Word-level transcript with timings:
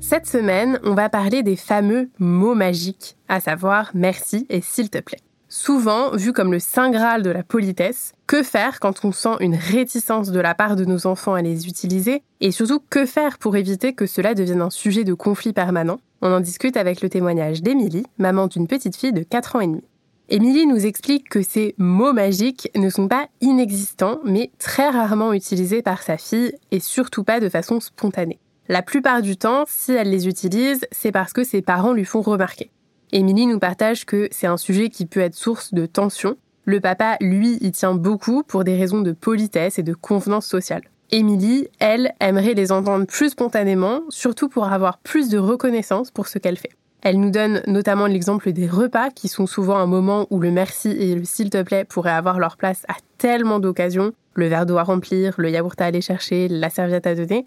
Cette 0.00 0.26
semaine, 0.26 0.78
on 0.84 0.94
va 0.94 1.08
parler 1.08 1.42
des 1.42 1.56
fameux 1.56 2.10
mots 2.18 2.54
magiques, 2.54 3.16
à 3.28 3.40
savoir 3.40 3.90
merci 3.94 4.46
et 4.50 4.60
s'il 4.60 4.90
te 4.90 4.98
plaît. 4.98 5.20
Souvent 5.48 6.10
vu 6.10 6.32
comme 6.32 6.52
le 6.52 6.58
saint 6.58 6.90
graal 6.90 7.22
de 7.22 7.30
la 7.30 7.42
politesse, 7.42 8.12
que 8.26 8.42
faire 8.42 8.78
quand 8.78 9.04
on 9.04 9.12
sent 9.12 9.36
une 9.40 9.54
réticence 9.54 10.30
de 10.30 10.40
la 10.40 10.54
part 10.54 10.76
de 10.76 10.84
nos 10.84 11.06
enfants 11.06 11.34
à 11.34 11.42
les 11.42 11.66
utiliser 11.66 12.22
et 12.40 12.50
surtout 12.50 12.80
que 12.90 13.06
faire 13.06 13.38
pour 13.38 13.56
éviter 13.56 13.94
que 13.94 14.06
cela 14.06 14.34
devienne 14.34 14.62
un 14.62 14.70
sujet 14.70 15.04
de 15.04 15.14
conflit 15.14 15.52
permanent? 15.52 15.98
On 16.20 16.32
en 16.32 16.40
discute 16.40 16.76
avec 16.76 17.00
le 17.00 17.08
témoignage 17.08 17.62
d'Émilie, 17.62 18.06
maman 18.18 18.48
d'une 18.48 18.66
petite 18.66 18.96
fille 18.96 19.12
de 19.12 19.22
4 19.22 19.56
ans 19.56 19.60
et 19.60 19.66
demi. 19.66 19.84
Émilie 20.28 20.66
nous 20.66 20.84
explique 20.84 21.28
que 21.28 21.42
ces 21.42 21.74
mots 21.78 22.12
magiques 22.12 22.68
ne 22.74 22.90
sont 22.90 23.06
pas 23.06 23.28
inexistants 23.40 24.18
mais 24.24 24.50
très 24.58 24.90
rarement 24.90 25.32
utilisés 25.32 25.82
par 25.82 26.02
sa 26.02 26.16
fille 26.18 26.52
et 26.72 26.80
surtout 26.80 27.22
pas 27.22 27.38
de 27.38 27.48
façon 27.48 27.78
spontanée. 27.78 28.40
La 28.68 28.82
plupart 28.82 29.22
du 29.22 29.36
temps, 29.36 29.62
si 29.68 29.92
elle 29.92 30.10
les 30.10 30.26
utilise, 30.26 30.86
c'est 30.90 31.12
parce 31.12 31.32
que 31.32 31.44
ses 31.44 31.62
parents 31.62 31.92
lui 31.92 32.04
font 32.04 32.20
remarquer. 32.20 32.72
Émilie 33.12 33.46
nous 33.46 33.60
partage 33.60 34.04
que 34.04 34.26
c'est 34.32 34.48
un 34.48 34.56
sujet 34.56 34.88
qui 34.88 35.06
peut 35.06 35.20
être 35.20 35.36
source 35.36 35.72
de 35.72 35.86
tension. 35.86 36.36
Le 36.64 36.80
papa, 36.80 37.16
lui, 37.20 37.58
y 37.60 37.70
tient 37.70 37.94
beaucoup 37.94 38.42
pour 38.42 38.64
des 38.64 38.76
raisons 38.76 39.02
de 39.02 39.12
politesse 39.12 39.78
et 39.78 39.84
de 39.84 39.94
convenance 39.94 40.46
sociale. 40.46 40.82
Émilie, 41.12 41.68
elle, 41.78 42.12
aimerait 42.18 42.54
les 42.54 42.72
entendre 42.72 43.06
plus 43.06 43.30
spontanément, 43.30 44.00
surtout 44.08 44.48
pour 44.48 44.66
avoir 44.66 44.98
plus 44.98 45.28
de 45.28 45.38
reconnaissance 45.38 46.10
pour 46.10 46.26
ce 46.26 46.40
qu'elle 46.40 46.58
fait. 46.58 46.72
Elle 47.02 47.20
nous 47.20 47.30
donne 47.30 47.62
notamment 47.68 48.06
l'exemple 48.06 48.50
des 48.50 48.66
repas, 48.66 49.10
qui 49.10 49.28
sont 49.28 49.46
souvent 49.46 49.76
un 49.76 49.86
moment 49.86 50.26
où 50.30 50.40
le 50.40 50.50
merci 50.50 50.88
et 50.88 51.14
le 51.14 51.22
s'il 51.24 51.50
te 51.50 51.62
plaît 51.62 51.84
pourraient 51.84 52.10
avoir 52.10 52.40
leur 52.40 52.56
place 52.56 52.82
à 52.88 52.94
tellement 53.18 53.60
d'occasions, 53.60 54.12
le 54.34 54.48
verre 54.48 54.66
d'eau 54.66 54.78
à 54.78 54.82
remplir, 54.82 55.34
le 55.38 55.50
yaourt 55.50 55.80
à 55.80 55.84
aller 55.84 56.00
chercher, 56.00 56.48
la 56.48 56.68
serviette 56.68 57.06
à 57.06 57.14
donner 57.14 57.46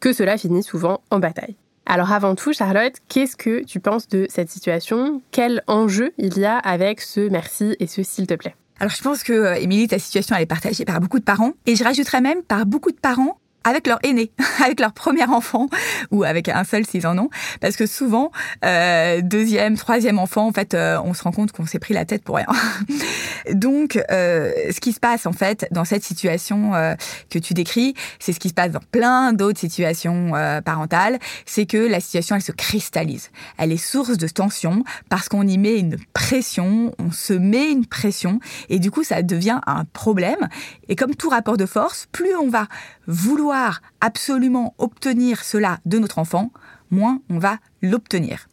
que 0.00 0.12
cela 0.12 0.36
finit 0.36 0.62
souvent 0.62 1.00
en 1.10 1.18
bataille. 1.18 1.56
Alors 1.86 2.10
avant 2.10 2.34
tout, 2.34 2.52
Charlotte, 2.52 2.94
qu'est-ce 3.08 3.36
que 3.36 3.62
tu 3.62 3.78
penses 3.78 4.08
de 4.08 4.26
cette 4.28 4.50
situation? 4.50 5.22
Quel 5.30 5.62
enjeu 5.68 6.12
il 6.18 6.36
y 6.36 6.44
a 6.44 6.58
avec 6.58 7.00
ce 7.00 7.28
merci 7.28 7.76
et 7.78 7.86
ce 7.86 8.02
s'il 8.02 8.26
te 8.26 8.34
plaît? 8.34 8.56
Alors 8.80 8.90
je 8.90 9.00
pense 9.00 9.22
que 9.22 9.32
euh, 9.32 9.54
Émilie, 9.54 9.88
ta 9.88 9.98
situation 9.98 10.36
elle 10.36 10.42
est 10.42 10.46
partagée 10.46 10.84
par 10.84 11.00
beaucoup 11.00 11.20
de 11.20 11.24
parents. 11.24 11.52
Et 11.64 11.76
je 11.76 11.84
rajouterais 11.84 12.20
même 12.20 12.42
par 12.42 12.66
beaucoup 12.66 12.90
de 12.90 12.98
parents 12.98 13.38
avec 13.66 13.86
leur 13.88 13.98
aîné, 14.04 14.30
avec 14.64 14.80
leur 14.80 14.92
premier 14.92 15.24
enfant 15.24 15.68
ou 16.10 16.22
avec 16.22 16.48
un 16.48 16.64
seul 16.64 16.86
s'ils 16.86 17.06
en 17.06 17.18
ont, 17.18 17.28
parce 17.60 17.76
que 17.76 17.86
souvent 17.86 18.30
euh, 18.64 19.20
deuxième, 19.22 19.76
troisième 19.76 20.18
enfant, 20.18 20.46
en 20.46 20.52
fait, 20.52 20.72
euh, 20.74 20.98
on 21.04 21.14
se 21.14 21.22
rend 21.24 21.32
compte 21.32 21.52
qu'on 21.52 21.66
s'est 21.66 21.80
pris 21.80 21.92
la 21.92 22.04
tête 22.04 22.22
pour 22.22 22.36
rien. 22.36 22.46
Donc, 23.52 23.98
euh, 24.10 24.52
ce 24.70 24.80
qui 24.80 24.92
se 24.92 25.00
passe 25.00 25.26
en 25.26 25.32
fait 25.32 25.66
dans 25.70 25.84
cette 25.84 26.04
situation 26.04 26.74
euh, 26.74 26.94
que 27.30 27.38
tu 27.38 27.54
décris, 27.54 27.94
c'est 28.18 28.32
ce 28.32 28.40
qui 28.40 28.48
se 28.48 28.54
passe 28.54 28.70
dans 28.70 28.80
plein 28.92 29.32
d'autres 29.32 29.58
situations 29.58 30.34
euh, 30.34 30.60
parentales, 30.60 31.18
c'est 31.44 31.66
que 31.66 31.76
la 31.76 32.00
situation 32.00 32.36
elle 32.36 32.42
se 32.42 32.52
cristallise, 32.52 33.30
elle 33.58 33.72
est 33.72 33.76
source 33.76 34.16
de 34.16 34.28
tension 34.28 34.84
parce 35.08 35.28
qu'on 35.28 35.46
y 35.46 35.58
met 35.58 35.78
une 35.78 35.96
pression, 36.12 36.94
on 36.98 37.10
se 37.10 37.32
met 37.32 37.70
une 37.70 37.86
pression 37.86 38.40
et 38.68 38.78
du 38.78 38.90
coup 38.90 39.04
ça 39.04 39.22
devient 39.22 39.60
un 39.66 39.84
problème. 39.84 40.48
Et 40.88 40.96
comme 40.96 41.14
tout 41.14 41.28
rapport 41.28 41.56
de 41.56 41.66
force, 41.66 42.06
plus 42.12 42.34
on 42.36 42.48
va 42.48 42.66
vouloir 43.06 43.55
absolument 44.00 44.74
obtenir 44.78 45.44
cela 45.44 45.78
de 45.84 45.98
notre 45.98 46.18
enfant, 46.18 46.50
moins 46.90 47.20
on 47.30 47.38
va 47.38 47.58
l'obtenir. 47.82 48.48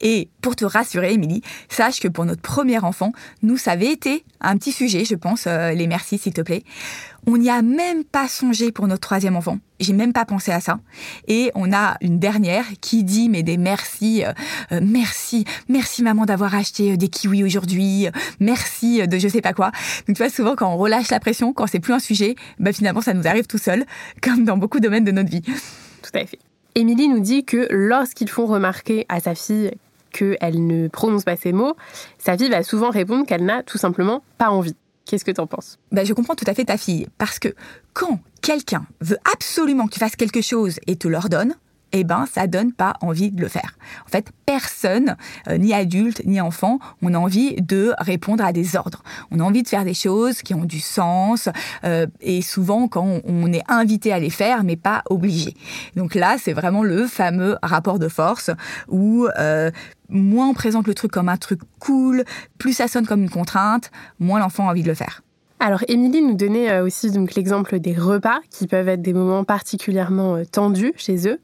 Et 0.00 0.28
pour 0.42 0.56
te 0.56 0.64
rassurer, 0.64 1.12
Émilie, 1.14 1.42
sache 1.68 2.00
que 2.00 2.08
pour 2.08 2.24
notre 2.24 2.42
premier 2.42 2.78
enfant, 2.78 3.12
nous, 3.42 3.56
ça 3.56 3.72
avait 3.72 3.90
été 3.90 4.24
un 4.40 4.56
petit 4.56 4.72
sujet, 4.72 5.04
je 5.04 5.14
pense, 5.14 5.46
euh, 5.46 5.72
les 5.72 5.86
merci, 5.86 6.18
s'il 6.18 6.34
te 6.34 6.42
plaît. 6.42 6.62
On 7.26 7.38
n'y 7.38 7.50
a 7.50 7.60
même 7.62 8.04
pas 8.04 8.28
songé 8.28 8.70
pour 8.70 8.86
notre 8.86 9.00
troisième 9.00 9.34
enfant. 9.34 9.58
J'ai 9.80 9.94
même 9.94 10.12
pas 10.12 10.24
pensé 10.24 10.52
à 10.52 10.60
ça. 10.60 10.78
Et 11.26 11.50
on 11.54 11.72
a 11.72 11.96
une 12.00 12.20
dernière 12.20 12.64
qui 12.80 13.02
dit 13.02 13.28
mais 13.28 13.42
des 13.42 13.56
merci, 13.56 14.24
euh, 14.24 14.32
euh, 14.70 14.80
merci, 14.80 15.44
merci 15.68 16.04
maman 16.04 16.24
d'avoir 16.24 16.54
acheté 16.54 16.96
des 16.96 17.08
kiwis 17.08 17.42
aujourd'hui, 17.42 18.06
merci 18.38 19.06
de 19.08 19.18
je 19.18 19.26
sais 19.26 19.40
pas 19.40 19.54
quoi. 19.54 19.72
Donc 20.06 20.16
tu 20.16 20.22
vois 20.22 20.30
souvent 20.30 20.54
quand 20.54 20.72
on 20.72 20.76
relâche 20.76 21.10
la 21.10 21.18
pression, 21.18 21.52
quand 21.52 21.66
c'est 21.66 21.80
plus 21.80 21.94
un 21.94 21.98
sujet, 21.98 22.36
bah 22.60 22.72
finalement 22.72 23.00
ça 23.00 23.12
nous 23.12 23.26
arrive 23.26 23.48
tout 23.48 23.58
seul, 23.58 23.84
comme 24.22 24.44
dans 24.44 24.56
beaucoup 24.56 24.78
de 24.78 24.84
domaines 24.84 25.04
de 25.04 25.12
notre 25.12 25.30
vie. 25.30 25.42
Tout 25.42 26.10
à 26.14 26.24
fait. 26.26 26.38
Émilie 26.76 27.08
nous 27.08 27.20
dit 27.20 27.42
que 27.42 27.66
lorsqu'ils 27.70 28.28
font 28.28 28.44
remarquer 28.44 29.06
à 29.08 29.18
sa 29.18 29.34
fille 29.34 29.70
qu'elle 30.12 30.66
ne 30.66 30.88
prononce 30.88 31.24
pas 31.24 31.34
ces 31.34 31.52
mots, 31.52 31.74
sa 32.18 32.36
fille 32.36 32.50
va 32.50 32.62
souvent 32.62 32.90
répondre 32.90 33.24
qu'elle 33.24 33.46
n'a 33.46 33.62
tout 33.62 33.78
simplement 33.78 34.22
pas 34.36 34.50
envie. 34.50 34.76
Qu'est-ce 35.06 35.24
que 35.24 35.30
tu 35.30 35.40
en 35.40 35.46
penses? 35.46 35.78
Bah, 35.90 36.04
Je 36.04 36.12
comprends 36.12 36.34
tout 36.34 36.44
à 36.46 36.52
fait 36.52 36.66
ta 36.66 36.76
fille, 36.76 37.06
parce 37.16 37.38
que 37.38 37.48
quand 37.94 38.20
quelqu'un 38.42 38.84
veut 39.00 39.16
absolument 39.32 39.86
que 39.86 39.94
tu 39.94 40.00
fasses 40.00 40.16
quelque 40.16 40.42
chose 40.42 40.78
et 40.86 40.96
te 40.96 41.08
l'ordonne, 41.08 41.54
eh 41.98 42.04
ben 42.04 42.26
ça 42.30 42.46
donne 42.46 42.72
pas 42.72 42.94
envie 43.00 43.30
de 43.30 43.40
le 43.40 43.48
faire. 43.48 43.78
En 44.06 44.10
fait, 44.10 44.26
personne, 44.44 45.16
euh, 45.48 45.56
ni 45.56 45.72
adulte 45.72 46.22
ni 46.26 46.42
enfant, 46.42 46.78
on 47.00 47.14
a 47.14 47.18
envie 47.18 47.56
de 47.56 47.94
répondre 47.98 48.44
à 48.44 48.52
des 48.52 48.76
ordres. 48.76 49.02
On 49.30 49.40
a 49.40 49.42
envie 49.42 49.62
de 49.62 49.68
faire 49.68 49.84
des 49.84 49.94
choses 49.94 50.42
qui 50.42 50.52
ont 50.52 50.66
du 50.66 50.80
sens 50.80 51.48
euh, 51.84 52.06
et 52.20 52.42
souvent 52.42 52.86
quand 52.86 53.20
on 53.24 53.52
est 53.52 53.62
invité 53.68 54.12
à 54.12 54.18
les 54.18 54.28
faire, 54.28 54.62
mais 54.62 54.76
pas 54.76 55.02
obligé. 55.08 55.54
Donc 55.96 56.14
là, 56.14 56.36
c'est 56.38 56.52
vraiment 56.52 56.82
le 56.82 57.06
fameux 57.06 57.56
rapport 57.62 57.98
de 57.98 58.08
force 58.08 58.50
où 58.88 59.26
euh, 59.38 59.70
moins 60.10 60.48
on 60.48 60.54
présente 60.54 60.86
le 60.86 60.94
truc 60.94 61.10
comme 61.10 61.30
un 61.30 61.38
truc 61.38 61.60
cool, 61.78 62.24
plus 62.58 62.74
ça 62.74 62.88
sonne 62.88 63.06
comme 63.06 63.22
une 63.22 63.30
contrainte, 63.30 63.90
moins 64.20 64.38
l'enfant 64.38 64.68
a 64.68 64.72
envie 64.72 64.82
de 64.82 64.88
le 64.88 64.94
faire. 64.94 65.22
Alors, 65.60 65.82
Émilie 65.88 66.20
nous 66.20 66.34
donnait 66.34 66.80
aussi 66.80 67.10
donc 67.10 67.34
l'exemple 67.34 67.80
des 67.80 67.94
repas 67.94 68.40
qui 68.50 68.66
peuvent 68.66 68.88
être 68.88 69.00
des 69.00 69.14
moments 69.14 69.42
particulièrement 69.42 70.42
tendus 70.44 70.92
chez 70.96 71.26
eux. 71.26 71.40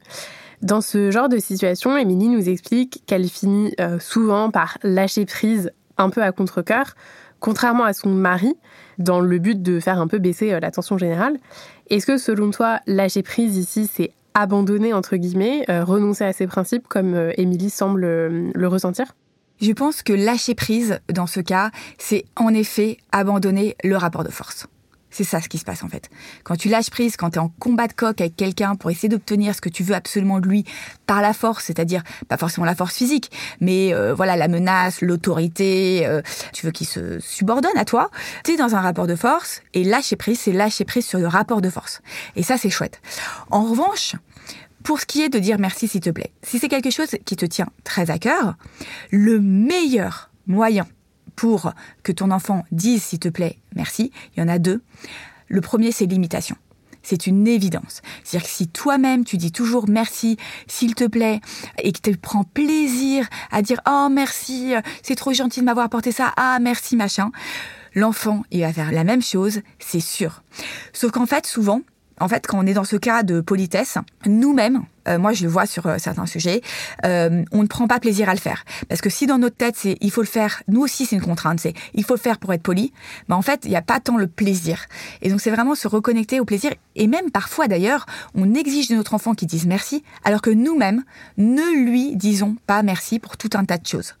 Dans 0.63 0.79
ce 0.79 1.11
genre 1.11 1.27
de 1.27 1.39
situation, 1.39 1.97
Émilie 1.97 2.29
nous 2.29 2.47
explique 2.47 3.03
qu'elle 3.05 3.27
finit 3.27 3.75
euh, 3.81 3.99
souvent 3.99 4.49
par 4.49 4.77
lâcher 4.81 5.25
prise 5.25 5.71
un 5.97 6.09
peu 6.09 6.23
à 6.23 6.31
contre-coeur, 6.31 6.95
contrairement 7.41 7.83
à 7.83 7.91
son 7.91 8.07
mari, 8.07 8.55
dans 8.97 9.19
le 9.19 9.39
but 9.39 9.61
de 9.61 9.81
faire 9.81 9.99
un 9.99 10.07
peu 10.07 10.19
baisser 10.19 10.53
euh, 10.53 10.61
la 10.61 10.71
tension 10.71 10.97
générale. 10.97 11.37
Est-ce 11.89 12.05
que 12.05 12.17
selon 12.17 12.49
toi, 12.51 12.79
lâcher 12.87 13.23
prise 13.23 13.57
ici, 13.57 13.89
c'est 13.93 14.13
abandonner, 14.35 14.93
entre 14.93 15.17
guillemets, 15.17 15.65
euh, 15.69 15.83
renoncer 15.83 16.23
à 16.23 16.31
ses 16.31 16.47
principes 16.47 16.87
comme 16.87 17.31
Émilie 17.35 17.69
semble 17.69 18.05
le 18.05 18.67
ressentir? 18.67 19.15
Je 19.59 19.73
pense 19.73 20.01
que 20.01 20.13
lâcher 20.13 20.55
prise, 20.55 21.01
dans 21.11 21.27
ce 21.27 21.41
cas, 21.41 21.71
c'est 21.97 22.23
en 22.37 22.53
effet 22.53 22.99
abandonner 23.11 23.75
le 23.83 23.97
rapport 23.97 24.23
de 24.23 24.31
force. 24.31 24.67
C'est 25.13 25.23
ça 25.23 25.39
ce 25.39 25.47
qui 25.47 25.59
se 25.59 25.63
passe 25.63 25.83
en 25.83 25.87
fait. 25.87 26.09
Quand 26.43 26.55
tu 26.55 26.69
lâches 26.69 26.89
prise, 26.89 27.17
quand 27.17 27.29
tu 27.29 27.35
es 27.35 27.39
en 27.39 27.49
combat 27.59 27.85
de 27.85 27.93
coq 27.93 28.19
avec 28.19 28.35
quelqu'un 28.35 28.73
pour 28.73 28.89
essayer 28.89 29.09
d'obtenir 29.09 29.53
ce 29.53 29.61
que 29.61 29.69
tu 29.69 29.83
veux 29.83 29.93
absolument 29.93 30.39
de 30.39 30.47
lui 30.47 30.65
par 31.05 31.21
la 31.21 31.33
force, 31.33 31.65
c'est-à-dire 31.65 32.01
pas 32.27 32.37
forcément 32.37 32.65
la 32.65 32.73
force 32.73 32.95
physique, 32.95 33.29
mais 33.61 33.93
euh, 33.93 34.15
voilà 34.15 34.35
la 34.35 34.47
menace, 34.47 35.01
l'autorité, 35.01 36.07
euh, 36.07 36.23
tu 36.51 36.65
veux 36.65 36.71
qu'il 36.71 36.87
se 36.87 37.19
subordonne 37.19 37.77
à 37.77 37.85
toi, 37.85 38.09
tu 38.43 38.53
es 38.53 38.57
dans 38.57 38.73
un 38.73 38.81
rapport 38.81 39.05
de 39.05 39.15
force 39.15 39.61
et 39.75 39.83
lâcher 39.83 40.15
prise, 40.15 40.39
c'est 40.39 40.51
lâcher 40.51 40.83
prise 40.83 41.05
sur 41.05 41.19
le 41.19 41.27
rapport 41.27 41.61
de 41.61 41.69
force. 41.69 42.01
Et 42.35 42.41
ça 42.41 42.57
c'est 42.57 42.71
chouette. 42.71 42.99
En 43.51 43.65
revanche, 43.65 44.15
pour 44.83 44.99
ce 44.99 45.05
qui 45.05 45.21
est 45.21 45.29
de 45.29 45.37
dire 45.37 45.59
merci 45.59 45.87
s'il 45.87 46.01
te 46.01 46.09
plaît, 46.09 46.33
si 46.41 46.57
c'est 46.57 46.69
quelque 46.69 46.89
chose 46.89 47.15
qui 47.23 47.35
te 47.35 47.45
tient 47.45 47.69
très 47.83 48.09
à 48.09 48.17
cœur, 48.17 48.55
le 49.11 49.39
meilleur 49.39 50.31
moyen 50.47 50.87
pour 51.35 51.73
que 52.03 52.11
ton 52.11 52.31
enfant 52.31 52.63
dise, 52.71 53.03
s'il 53.03 53.19
te 53.19 53.29
plaît, 53.29 53.57
merci, 53.75 54.11
il 54.35 54.39
y 54.39 54.43
en 54.43 54.47
a 54.47 54.59
deux. 54.59 54.81
Le 55.47 55.61
premier, 55.61 55.91
c'est 55.91 56.05
l'imitation. 56.05 56.55
C'est 57.03 57.27
une 57.27 57.47
évidence. 57.47 58.01
C'est-à-dire 58.23 58.47
que 58.47 58.53
si 58.53 58.67
toi-même 58.69 59.25
tu 59.25 59.35
dis 59.35 59.51
toujours 59.51 59.89
merci, 59.89 60.37
s'il 60.67 60.95
te 60.95 61.05
plaît, 61.05 61.41
et 61.81 61.91
que 61.91 61.99
tu 61.99 62.15
prends 62.17 62.45
plaisir 62.45 63.27
à 63.51 63.61
dire 63.61 63.81
oh 63.87 64.07
merci, 64.09 64.73
c'est 65.01 65.15
trop 65.15 65.33
gentil 65.33 65.59
de 65.59 65.65
m'avoir 65.65 65.85
apporté 65.85 66.13
ça, 66.13 66.31
ah 66.37 66.59
merci 66.61 66.95
machin, 66.95 67.31
l'enfant 67.93 68.43
il 68.51 68.61
va 68.61 68.71
faire 68.71 68.93
la 68.93 69.03
même 69.03 69.21
chose, 69.21 69.61
c'est 69.79 69.99
sûr. 69.99 70.43
Sauf 70.93 71.11
qu'en 71.11 71.25
fait 71.25 71.45
souvent, 71.45 71.81
en 72.21 72.29
fait 72.29 72.47
quand 72.47 72.63
on 72.63 72.65
est 72.65 72.73
dans 72.73 72.85
ce 72.85 72.95
cas 72.95 73.23
de 73.23 73.41
politesse, 73.41 73.97
nous-mêmes 74.25 74.85
euh, 75.07 75.19
moi 75.19 75.33
je 75.33 75.43
le 75.43 75.49
vois 75.49 75.65
sur 75.65 75.85
euh, 75.85 75.97
certains 75.97 76.25
sujets, 76.25 76.61
euh, 77.05 77.43
on 77.51 77.63
ne 77.63 77.67
prend 77.67 77.87
pas 77.87 77.99
plaisir 77.99 78.29
à 78.29 78.33
le 78.33 78.39
faire. 78.39 78.63
Parce 78.87 79.01
que 79.01 79.09
si 79.09 79.27
dans 79.27 79.37
notre 79.37 79.57
tête, 79.57 79.75
c'est 79.77 79.97
il 80.01 80.11
faut 80.11 80.21
le 80.21 80.27
faire, 80.27 80.63
nous 80.67 80.81
aussi 80.81 81.05
c'est 81.05 81.15
une 81.15 81.21
contrainte, 81.21 81.59
c'est 81.59 81.73
il 81.93 82.03
faut 82.03 82.15
le 82.15 82.19
faire 82.19 82.37
pour 82.37 82.53
être 82.53 82.63
poli, 82.63 82.93
mais 83.27 83.35
en 83.35 83.41
fait, 83.41 83.61
il 83.65 83.69
n'y 83.69 83.75
a 83.75 83.81
pas 83.81 83.99
tant 83.99 84.17
le 84.17 84.27
plaisir. 84.27 84.85
Et 85.21 85.29
donc 85.29 85.41
c'est 85.41 85.51
vraiment 85.51 85.75
se 85.75 85.87
reconnecter 85.87 86.39
au 86.39 86.45
plaisir. 86.45 86.71
Et 86.95 87.07
même 87.07 87.31
parfois 87.31 87.67
d'ailleurs, 87.67 88.05
on 88.35 88.53
exige 88.53 88.87
de 88.87 88.95
notre 88.95 89.13
enfant 89.13 89.33
qu'il 89.33 89.47
dise 89.47 89.65
merci, 89.65 90.03
alors 90.23 90.41
que 90.41 90.49
nous-mêmes 90.49 91.03
ne 91.37 91.83
lui 91.83 92.15
disons 92.15 92.55
pas 92.67 92.83
merci 92.83 93.19
pour 93.19 93.37
tout 93.37 93.49
un 93.53 93.65
tas 93.65 93.77
de 93.77 93.87
choses. 93.87 94.15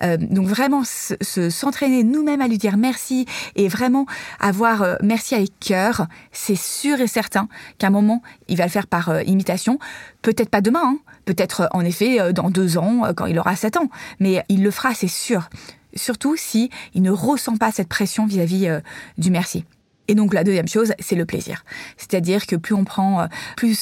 donc 0.00 0.46
vraiment 0.46 0.82
se, 0.84 1.50
s'entraîner 1.50 2.04
nous-mêmes 2.04 2.40
à 2.40 2.48
lui 2.48 2.58
dire 2.58 2.76
merci 2.76 3.26
et 3.56 3.68
vraiment 3.68 4.06
avoir 4.40 4.98
merci 5.02 5.34
avec 5.34 5.58
cœur, 5.60 6.06
c'est 6.32 6.56
sûr 6.56 7.00
et 7.00 7.06
certain 7.06 7.48
qu'à 7.78 7.88
un 7.88 7.90
moment, 7.90 8.22
il 8.48 8.56
va 8.56 8.64
le 8.64 8.70
faire 8.70 8.86
par 8.86 9.22
imitation 9.22 9.78
Peut-être 10.24 10.48
pas 10.48 10.62
demain, 10.62 10.80
hein. 10.82 10.98
peut-être 11.26 11.60
euh, 11.60 11.66
en 11.72 11.84
effet 11.84 12.18
euh, 12.18 12.32
dans 12.32 12.48
deux 12.48 12.78
ans, 12.78 13.04
euh, 13.04 13.12
quand 13.12 13.26
il 13.26 13.38
aura 13.38 13.54
sept 13.56 13.76
ans, 13.76 13.90
mais 14.20 14.42
il 14.48 14.62
le 14.62 14.70
fera, 14.70 14.94
c'est 14.94 15.06
sûr. 15.06 15.50
Surtout 15.94 16.34
si 16.34 16.70
il 16.94 17.02
ne 17.02 17.10
ressent 17.10 17.58
pas 17.58 17.70
cette 17.70 17.88
pression 17.88 18.24
vis-à-vis 18.26 18.80
du 19.18 19.30
merci. 19.30 19.64
Et 20.08 20.14
donc 20.14 20.34
la 20.34 20.42
deuxième 20.42 20.66
chose, 20.66 20.92
c'est 20.98 21.14
le 21.14 21.24
plaisir. 21.24 21.62
C'est-à-dire 21.98 22.46
que 22.46 22.56
plus 22.56 22.74
on 22.74 22.84
prend, 22.84 23.28
plus 23.56 23.78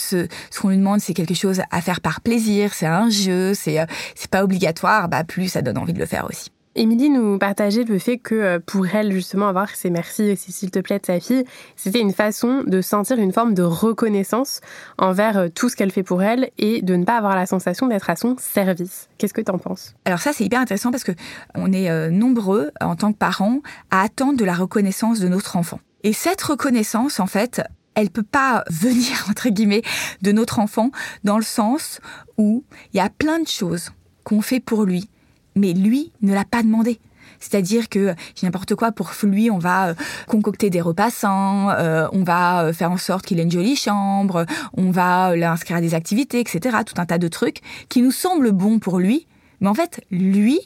ce 0.50 0.60
qu'on 0.60 0.68
lui 0.68 0.76
demande, 0.76 1.00
c'est 1.00 1.14
quelque 1.14 1.32
chose 1.32 1.62
à 1.70 1.80
faire 1.80 2.02
par 2.02 2.20
plaisir, 2.20 2.74
c'est 2.74 2.86
un 2.86 3.08
jeu, 3.08 3.54
c'est 3.54 3.78
c'est 4.14 4.30
pas 4.30 4.44
obligatoire, 4.44 5.08
bah 5.08 5.24
plus 5.24 5.48
ça 5.48 5.62
donne 5.62 5.78
envie 5.78 5.94
de 5.94 5.98
le 5.98 6.06
faire 6.06 6.26
aussi. 6.28 6.51
Émilie 6.74 7.10
nous 7.10 7.38
partageait 7.38 7.84
le 7.84 7.98
fait 7.98 8.16
que 8.16 8.34
euh, 8.34 8.58
pour 8.58 8.86
elle, 8.86 9.12
justement, 9.12 9.46
avoir 9.46 9.68
ces 9.70 9.90
merci 9.90 10.22
et 10.22 10.36
s'il 10.36 10.70
te 10.70 10.78
plaît 10.78 10.98
de 10.98 11.04
sa 11.04 11.20
fille, 11.20 11.44
c'était 11.76 12.00
une 12.00 12.14
façon 12.14 12.62
de 12.66 12.80
sentir 12.80 13.18
une 13.18 13.32
forme 13.32 13.52
de 13.52 13.62
reconnaissance 13.62 14.62
envers 14.96 15.36
euh, 15.36 15.48
tout 15.54 15.68
ce 15.68 15.76
qu'elle 15.76 15.90
fait 15.90 16.02
pour 16.02 16.22
elle 16.22 16.50
et 16.56 16.80
de 16.80 16.96
ne 16.96 17.04
pas 17.04 17.18
avoir 17.18 17.36
la 17.36 17.44
sensation 17.44 17.88
d'être 17.88 18.08
à 18.08 18.16
son 18.16 18.36
service. 18.38 19.10
Qu'est-ce 19.18 19.34
que 19.34 19.42
tu 19.42 19.50
en 19.50 19.58
penses? 19.58 19.94
Alors 20.06 20.20
ça, 20.20 20.32
c'est 20.32 20.44
hyper 20.44 20.60
intéressant 20.60 20.90
parce 20.90 21.04
que 21.04 21.12
on 21.54 21.74
est 21.74 21.90
euh, 21.90 22.08
nombreux 22.08 22.70
en 22.80 22.96
tant 22.96 23.12
que 23.12 23.18
parents 23.18 23.60
à 23.90 24.00
attendre 24.00 24.38
de 24.38 24.44
la 24.44 24.54
reconnaissance 24.54 25.20
de 25.20 25.28
notre 25.28 25.56
enfant. 25.56 25.80
Et 26.04 26.14
cette 26.14 26.40
reconnaissance, 26.40 27.20
en 27.20 27.26
fait, 27.26 27.60
elle 27.94 28.08
peut 28.08 28.22
pas 28.22 28.64
venir 28.70 29.26
entre 29.28 29.50
guillemets 29.50 29.82
de 30.22 30.32
notre 30.32 30.58
enfant 30.58 30.90
dans 31.22 31.36
le 31.36 31.44
sens 31.44 32.00
où 32.38 32.64
il 32.94 32.96
y 32.96 33.00
a 33.00 33.10
plein 33.10 33.40
de 33.40 33.48
choses 33.48 33.90
qu'on 34.24 34.40
fait 34.40 34.60
pour 34.60 34.84
lui 34.84 35.10
mais 35.54 35.72
lui 35.72 36.12
ne 36.22 36.34
l'a 36.34 36.44
pas 36.44 36.62
demandé. 36.62 36.98
C'est-à-dire 37.42 37.88
que 37.88 38.14
n'importe 38.42 38.74
quoi 38.74 38.92
pour 38.92 39.10
lui, 39.24 39.50
on 39.50 39.58
va 39.58 39.88
euh, 39.88 39.94
concocter 40.28 40.70
des 40.70 40.80
repas 40.80 41.10
sains, 41.10 41.74
euh, 41.78 42.08
on 42.12 42.22
va 42.22 42.64
euh, 42.64 42.72
faire 42.72 42.90
en 42.90 42.96
sorte 42.96 43.26
qu'il 43.26 43.40
ait 43.40 43.42
une 43.42 43.50
jolie 43.50 43.76
chambre, 43.76 44.46
on 44.74 44.90
va 44.90 45.34
l'inscrire 45.36 45.78
à 45.78 45.80
des 45.80 45.94
activités, 45.94 46.40
etc. 46.40 46.78
Tout 46.86 46.94
un 46.98 47.06
tas 47.06 47.18
de 47.18 47.28
trucs 47.28 47.60
qui 47.88 48.00
nous 48.00 48.12
semblent 48.12 48.52
bons 48.52 48.78
pour 48.78 48.98
lui, 48.98 49.26
mais 49.60 49.68
en 49.68 49.74
fait, 49.74 50.04
lui 50.10 50.60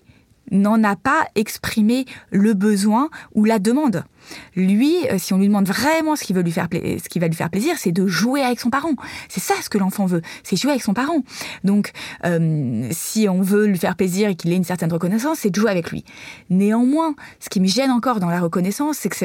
n'en 0.51 0.83
a 0.85 0.97
pas 0.97 1.27
exprimé 1.35 2.05
le 2.31 2.55
besoin 2.55 3.09
ou 3.35 3.45
la 3.45 3.59
demande. 3.59 4.05
Lui, 4.55 4.97
euh, 5.11 5.19
si 5.19 5.33
on 5.35 5.39
lui 5.39 5.49
demande 5.49 5.67
vraiment 5.67 6.17
ce 6.17 6.25
qui 6.25 6.33
veut 6.33 6.43
lui 6.43 6.53
faire 6.53 6.69
ce 6.73 7.09
qui 7.09 7.19
va 7.19 7.29
lui 7.29 7.35
faire 7.35 7.51
plaisir, 7.51 7.75
c'est 7.79 7.93
de 7.93 8.07
jouer 8.07 8.43
avec 8.43 8.61
son 8.61 8.71
parent. 8.71 8.95
C'est 9.29 9.41
ça 9.41 9.55
ce 9.63 9.69
que 9.69 9.79
l'enfant 9.79 10.07
veut, 10.07 10.23
c'est 10.43 10.57
jouer 10.57 10.73
avec 10.73 10.83
son 10.83 10.95
parent. 10.95 11.23
Donc, 11.65 11.93
euh, 12.25 12.89
si 12.91 13.29
on 13.29 13.43
veut 13.43 13.67
lui 13.67 13.79
faire 13.79 13.97
plaisir 13.97 14.29
et 14.29 14.35
qu'il 14.35 14.53
ait 14.53 14.57
une 14.57 14.65
certaine 14.65 14.93
reconnaissance, 14.93 15.39
c'est 15.41 15.51
de 15.51 15.61
jouer 15.61 15.71
avec 15.71 15.91
lui. 15.91 16.05
Néanmoins, 16.51 17.15
ce 17.41 17.49
qui 17.49 17.61
me 17.61 17.67
gêne 17.67 17.91
encore 17.91 18.21
dans 18.21 18.31
la 18.31 18.41
reconnaissance, 18.41 18.99
c'est 18.99 19.09
que 19.09 19.17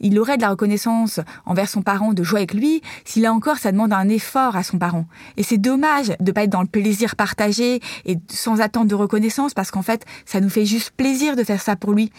il 0.00 0.18
aurait 0.18 0.36
de 0.36 0.42
la 0.42 0.50
reconnaissance 0.50 1.20
envers 1.46 1.68
son 1.68 1.82
parent 1.82 2.12
de 2.12 2.22
jouer 2.22 2.40
avec 2.40 2.54
lui. 2.54 2.82
S'il 3.04 3.26
a 3.26 3.32
encore, 3.32 3.58
ça 3.58 3.72
demande 3.72 3.92
un 3.92 4.08
effort 4.08 4.56
à 4.56 4.62
son 4.62 4.78
parent. 4.78 5.06
Et 5.36 5.42
c'est 5.42 5.58
dommage 5.58 6.12
de 6.20 6.32
pas 6.32 6.44
être 6.44 6.50
dans 6.50 6.62
le 6.62 6.66
plaisir 6.66 7.16
partagé 7.16 7.80
et 8.04 8.18
sans 8.28 8.60
attente 8.60 8.88
de 8.88 8.94
reconnaissance, 8.94 9.54
parce 9.54 9.70
qu'en 9.70 9.82
fait, 9.82 10.04
ça 10.24 10.40
nous 10.40 10.48
fait 10.48 10.66
juste 10.66 10.90
plaisir 10.96 11.36
de 11.36 11.44
faire 11.44 11.60
ça 11.60 11.76
pour 11.76 11.92
lui. 11.92 12.10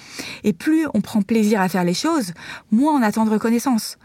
Et 0.44 0.54
plus 0.54 0.86
on 0.94 1.02
prend 1.02 1.22
plaisir 1.22 1.62
à 1.62 1.70
faire 1.70 1.84
les 1.84 1.94
choses 1.94 2.23
moins 2.72 2.94
on 2.94 3.02
attend 3.02 3.26
de 3.26 3.30
reconnaissance. 3.30 3.98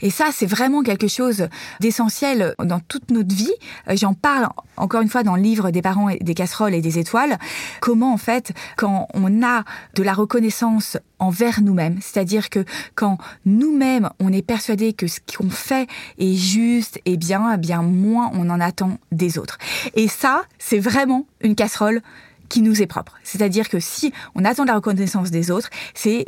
Et 0.00 0.10
ça, 0.10 0.26
c'est 0.32 0.46
vraiment 0.46 0.82
quelque 0.82 1.08
chose 1.08 1.48
d'essentiel 1.80 2.54
dans 2.62 2.80
toute 2.80 3.10
notre 3.10 3.34
vie. 3.34 3.52
Euh, 3.88 3.96
j'en 3.96 4.14
parle 4.14 4.48
encore 4.76 5.00
une 5.00 5.08
fois 5.08 5.22
dans 5.22 5.36
le 5.36 5.42
livre 5.42 5.70
des 5.70 5.82
parents 5.82 6.08
des 6.20 6.34
casseroles 6.34 6.74
et 6.74 6.80
des 6.80 6.98
étoiles. 6.98 7.38
Comment, 7.80 8.12
en 8.12 8.18
fait, 8.18 8.52
quand 8.76 9.08
on 9.14 9.42
a 9.42 9.64
de 9.94 10.02
la 10.02 10.12
reconnaissance 10.12 10.98
envers 11.18 11.62
nous-mêmes, 11.62 11.98
c'est-à-dire 12.02 12.50
que 12.50 12.64
quand 12.94 13.18
nous-mêmes 13.44 14.10
on 14.20 14.32
est 14.32 14.42
persuadé 14.42 14.92
que 14.92 15.06
ce 15.06 15.20
qu'on 15.20 15.50
fait 15.50 15.88
est 16.18 16.34
juste 16.34 17.00
et 17.04 17.16
bien, 17.16 17.52
eh 17.54 17.56
bien 17.56 17.82
moins 17.82 18.30
on 18.34 18.50
en 18.50 18.60
attend 18.60 18.98
des 19.12 19.38
autres. 19.38 19.58
Et 19.94 20.08
ça, 20.08 20.42
c'est 20.58 20.78
vraiment 20.78 21.26
une 21.40 21.54
casserole 21.54 22.02
qui 22.48 22.62
nous 22.62 22.82
est 22.82 22.86
propre. 22.86 23.14
C'est-à-dire 23.22 23.68
que 23.68 23.80
si 23.80 24.12
on 24.34 24.44
attend 24.44 24.64
la 24.64 24.74
reconnaissance 24.74 25.30
des 25.30 25.50
autres, 25.50 25.70
c'est 25.94 26.24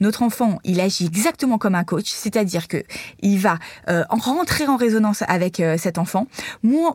notre 0.00 0.22
enfant, 0.22 0.58
il 0.64 0.80
agit 0.80 1.06
exactement 1.06 1.58
comme 1.58 1.74
un 1.74 1.84
coach, 1.84 2.10
c'est-à-dire 2.10 2.68
que 2.68 2.82
il 3.20 3.38
va 3.38 3.58
euh, 3.88 4.04
rentrer 4.08 4.66
en 4.66 4.76
résonance 4.76 5.22
avec 5.28 5.60
euh, 5.60 5.76
cet 5.78 5.98
enfant. 5.98 6.26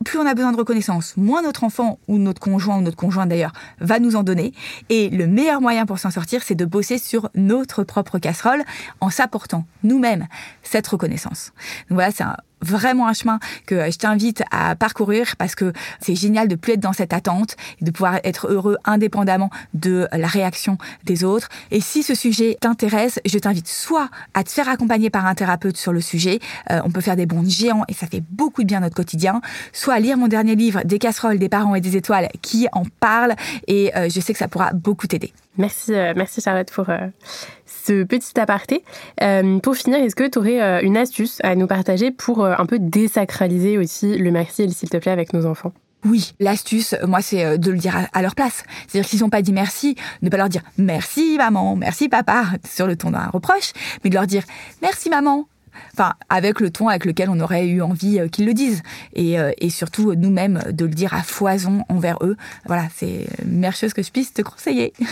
Plus 0.06 0.20
on 0.20 0.26
a 0.26 0.34
besoin 0.34 0.52
de 0.52 0.58
reconnaissance, 0.58 1.16
moins 1.18 1.42
notre 1.42 1.64
enfant 1.64 2.00
ou 2.08 2.18
notre 2.18 2.40
conjoint 2.40 2.78
ou 2.78 2.82
notre 2.82 2.98
conjointe 2.98 3.30
d'ailleurs 3.30 3.54
va 3.80 4.00
nous 4.00 4.16
en 4.16 4.24
donner. 4.24 4.54
Et 4.90 5.10
le 5.10 5.28
meilleur 5.28 5.62
moyen 5.62 5.86
pour 5.86 6.00
s'en 6.00 6.12
sortir, 6.12 6.44
c'est 6.44 6.56
de 6.56 6.66
bosser 6.66 6.98
sur 6.98 7.30
notre 7.36 7.84
propre 7.84 8.20
casserole 8.20 8.64
en 9.00 9.10
s'apportant 9.10 9.66
nous-mêmes 9.84 10.28
cette 10.64 10.88
reconnaissance. 10.88 11.52
Donc 11.90 11.96
voilà, 11.96 12.12
c'est 12.12 12.24
un 12.24 12.38
vraiment 12.62 13.08
un 13.08 13.14
chemin 13.14 13.40
que 13.66 13.90
je 13.92 13.98
t'invite 13.98 14.44
à 14.52 14.76
parcourir 14.76 15.36
parce 15.38 15.56
que 15.56 15.74
c'est 16.00 16.16
génial 16.16 16.48
de 16.48 16.56
plus 16.56 16.74
être 16.74 16.80
dans 16.80 16.94
cette 16.94 17.14
attente 17.14 17.56
et 17.82 17.86
de 17.86 17.92
pouvoir 17.92 18.20
être 18.24 18.48
heureux 18.52 18.78
indépendamment 18.86 19.50
de 19.74 20.08
la 20.12 20.28
réaction 20.28 20.78
des 21.04 21.24
autres. 21.24 21.50
Et 21.72 21.82
si 21.82 22.04
ce 22.04 22.16
sujet 22.16 22.58
t'intéresse, 22.60 23.20
je 23.26 23.38
t'invite 23.40 23.68
soit 23.68 24.10
à 24.34 24.44
te 24.44 24.50
faire 24.50 24.70
accompagner 24.70 25.10
par 25.10 25.26
un 25.26 25.36
thérapeute 25.36 25.78
sur 25.78 25.94
le 25.94 26.02
sujet, 26.02 26.40
euh, 26.70 26.82
on 26.86 26.92
peut 26.92 27.02
faire 27.02 27.16
des 27.16 27.26
bons 27.26 27.48
géants 27.50 27.84
et 27.88 27.94
ça 27.94 28.08
fait 28.08 28.24
beaucoup 28.30 28.64
de 28.64 28.68
bien 28.68 28.80
notre 28.80 28.96
quotidien, 28.96 29.42
soit 29.74 29.96
à 29.96 30.00
lire 30.00 30.18
mon 30.18 30.28
dernier 30.28 30.56
livre 30.56 30.82
Des 30.86 31.00
casseroles, 31.00 31.40
des 31.40 31.50
parents 31.50 31.76
et 31.76 31.82
des 31.82 31.98
étoiles 31.98 32.30
qui 32.42 32.68
en 32.74 32.84
parle 33.00 33.36
et 33.68 33.96
euh, 33.96 34.10
je 34.10 34.20
sais 34.20 34.34
que 34.34 34.40
ça 34.40 34.48
pourra 34.48 34.72
beaucoup 34.74 35.08
t'aider. 35.08 35.34
Merci, 35.58 35.94
euh, 35.94 36.14
merci 36.16 36.42
Charlotte 36.42 36.72
pour 36.72 36.88
ce 37.86 38.04
petit 38.04 38.40
aparté. 38.40 38.84
Euh, 39.22 39.60
pour 39.60 39.76
finir, 39.76 40.00
est-ce 40.00 40.16
que 40.16 40.28
tu 40.28 40.40
aurais 40.40 40.62
euh, 40.62 40.82
une 40.82 40.98
astuce 40.98 41.40
à 41.44 41.56
nous 41.56 41.68
partager 41.68 42.12
pour 42.12 42.44
euh, 42.44 42.54
un 42.58 42.66
peu 42.66 42.80
désacraliser 42.80 43.78
aussi 43.78 44.18
le 44.18 44.32
merci 44.32 44.64
et 44.64 44.68
le 44.68 44.74
s'il 44.74 44.90
te 44.90 44.98
plaît 44.98 45.12
avec 45.12 45.34
nos 45.34 45.46
enfants? 45.46 45.74
Oui, 46.04 46.34
l'astuce, 46.40 46.96
moi, 47.08 47.22
c'est 47.22 47.60
de 47.60 47.72
le 47.72 47.78
dire 47.78 47.96
à 48.12 48.22
leur 48.24 48.34
place. 48.34 48.64
C'est-à-dire 48.88 49.08
qu'ils 49.08 49.20
n'ont 49.20 49.30
pas 49.30 49.44
dit 49.44 49.54
merci, 49.54 49.96
ne 50.24 50.30
pas 50.30 50.38
leur 50.38 50.50
dire 50.50 50.64
merci 50.80 51.38
maman, 51.38 51.76
merci 51.76 52.10
papa, 52.10 52.46
sur 52.68 52.88
le 52.88 52.96
ton 52.96 53.12
d'un 53.12 53.28
reproche, 53.28 53.72
mais 54.04 54.10
de 54.10 54.16
leur 54.16 54.26
dire 54.26 54.42
merci 54.82 55.12
maman, 55.12 55.46
enfin 55.94 56.14
avec 56.30 56.60
le 56.60 56.70
ton 56.70 56.88
avec 56.88 57.06
lequel 57.06 57.30
on 57.30 57.40
aurait 57.40 57.68
eu 57.68 57.82
envie 57.82 58.20
qu'ils 58.32 58.46
le 58.46 58.54
disent 58.54 58.84
et, 59.14 59.38
et 59.58 59.70
surtout 59.70 60.14
nous-mêmes 60.16 60.62
de 60.72 60.86
le 60.86 60.92
dire 60.92 61.14
à 61.14 61.24
foison 61.24 61.84
envers 61.90 62.18
eux. 62.22 62.38
Voilà, 62.66 62.88
c'est 62.96 63.28
chose 63.76 63.94
que 63.94 64.04
je 64.04 64.12
puisse 64.12 64.34
te 64.34 64.42
conseiller. 64.42 64.94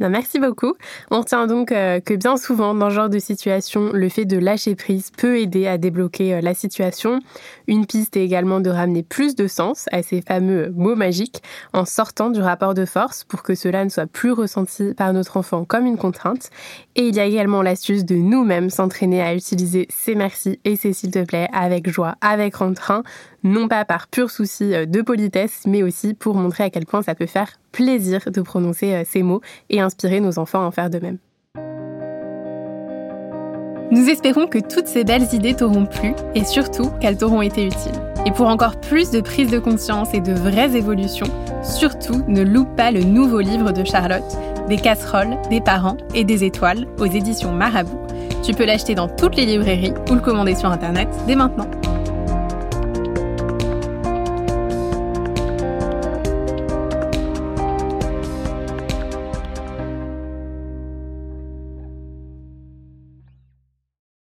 merci 0.00 0.38
beaucoup. 0.38 0.74
On 1.10 1.20
retient 1.20 1.46
donc 1.46 1.72
euh, 1.72 2.00
que 2.00 2.14
bien 2.14 2.36
souvent, 2.36 2.74
dans 2.74 2.90
ce 2.90 2.94
genre 2.94 3.08
de 3.08 3.18
situation, 3.18 3.90
le 3.92 4.08
fait 4.08 4.24
de 4.24 4.38
lâcher 4.38 4.74
prise 4.74 5.10
peut 5.16 5.38
aider 5.38 5.66
à 5.66 5.78
débloquer 5.78 6.34
euh, 6.34 6.40
la 6.40 6.54
situation. 6.54 7.20
Une 7.66 7.86
piste 7.86 8.16
est 8.16 8.24
également 8.24 8.60
de 8.60 8.70
ramener 8.70 9.02
plus 9.02 9.34
de 9.34 9.46
sens 9.46 9.86
à 9.92 10.02
ces 10.02 10.22
fameux 10.22 10.70
mots 10.76 10.96
magiques 10.96 11.42
en 11.72 11.84
sortant 11.84 12.30
du 12.30 12.40
rapport 12.40 12.74
de 12.74 12.84
force 12.84 13.24
pour 13.24 13.42
que 13.42 13.54
cela 13.54 13.84
ne 13.84 13.90
soit 13.90 14.06
plus 14.06 14.32
ressenti 14.32 14.94
par 14.94 15.12
notre 15.12 15.36
enfant 15.36 15.64
comme 15.64 15.86
une 15.86 15.96
contrainte. 15.96 16.50
Et 16.94 17.08
il 17.08 17.14
y 17.14 17.20
a 17.20 17.24
également 17.24 17.62
l'astuce 17.62 18.04
de 18.04 18.16
nous-mêmes 18.16 18.70
s'entraîner 18.70 19.22
à 19.22 19.34
utiliser 19.34 19.86
ces 19.90 20.14
merci 20.14 20.60
et 20.64 20.76
ces 20.76 20.92
s'il 20.92 21.10
te 21.10 21.24
plaît 21.24 21.48
avec 21.52 21.90
joie, 21.90 22.16
avec 22.20 22.60
entrain, 22.60 23.02
non 23.44 23.68
pas 23.68 23.84
par 23.84 24.08
pur 24.08 24.30
souci 24.30 24.74
euh, 24.74 24.86
de 24.86 25.02
politesse, 25.02 25.62
mais 25.66 25.82
aussi 25.82 26.14
pour 26.14 26.34
montrer 26.34 26.64
à 26.64 26.70
quel 26.70 26.86
point 26.86 27.02
ça 27.02 27.14
peut 27.14 27.26
faire 27.26 27.58
plaisir 27.76 28.30
de 28.32 28.40
prononcer 28.40 28.94
euh, 28.94 29.02
ces 29.04 29.22
mots 29.22 29.42
et 29.68 29.80
inspirer 29.80 30.20
nos 30.20 30.38
enfants 30.38 30.62
à 30.62 30.66
en 30.66 30.70
faire 30.70 30.88
de 30.88 30.98
même. 30.98 31.18
Nous 33.90 34.08
espérons 34.08 34.46
que 34.46 34.58
toutes 34.58 34.88
ces 34.88 35.04
belles 35.04 35.32
idées 35.32 35.54
t'auront 35.54 35.86
plu 35.86 36.14
et 36.34 36.44
surtout 36.44 36.90
qu'elles 37.00 37.18
t'auront 37.18 37.42
été 37.42 37.66
utiles. 37.66 38.00
Et 38.24 38.32
pour 38.32 38.48
encore 38.48 38.80
plus 38.80 39.10
de 39.10 39.20
prise 39.20 39.50
de 39.50 39.58
conscience 39.58 40.12
et 40.14 40.20
de 40.20 40.32
vraies 40.32 40.74
évolutions, 40.74 41.28
surtout 41.62 42.24
ne 42.26 42.42
loupe 42.42 42.74
pas 42.76 42.90
le 42.90 43.04
nouveau 43.04 43.40
livre 43.40 43.72
de 43.72 43.84
Charlotte, 43.84 44.24
Des 44.68 44.76
casseroles, 44.76 45.36
des 45.50 45.60
parents 45.60 45.98
et 46.14 46.24
des 46.24 46.42
étoiles 46.42 46.88
aux 46.98 47.06
éditions 47.06 47.52
Marabout. 47.52 48.00
Tu 48.42 48.52
peux 48.52 48.64
l'acheter 48.64 48.94
dans 48.94 49.08
toutes 49.08 49.36
les 49.36 49.46
librairies 49.46 49.94
ou 50.10 50.14
le 50.14 50.20
commander 50.20 50.56
sur 50.56 50.70
Internet 50.70 51.08
dès 51.28 51.36
maintenant. 51.36 51.70